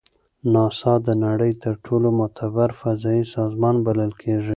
ناسا 0.53 0.93
د 1.07 1.09
نړۍ 1.25 1.51
تر 1.63 1.73
ټولو 1.85 2.07
معتبر 2.19 2.69
فضایي 2.81 3.23
سازمان 3.35 3.75
بلل 3.85 4.11
کیږي. 4.21 4.49